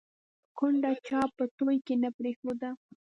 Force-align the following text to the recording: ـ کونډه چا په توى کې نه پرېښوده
ـ 0.29 0.55
کونډه 0.57 0.91
چا 1.07 1.21
په 1.37 1.43
توى 1.57 1.77
کې 1.85 1.95
نه 2.03 2.09
پرېښوده 2.17 2.69